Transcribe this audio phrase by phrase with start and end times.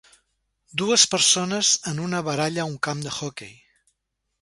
[0.81, 3.57] Dues persones en una baralla a un camp d'hoquei.